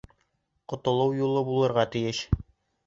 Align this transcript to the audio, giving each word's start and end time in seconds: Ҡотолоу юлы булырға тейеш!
Ҡотолоу 0.73 1.13
юлы 1.21 1.47
булырға 1.51 1.89
тейеш! 1.97 2.27